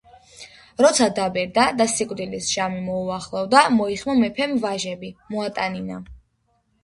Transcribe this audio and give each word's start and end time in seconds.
როცა 0.85 1.07
დაბერდა 1.17 1.65
და 1.81 1.85
სიკვდილის 1.91 2.47
ჟამი 2.55 2.81
მოუახლოვდა, 2.87 3.61
მოიხმო 3.75 4.15
მეფემ 4.23 4.55
ვაჟები, 4.63 5.11
მოატანინა 5.35 6.01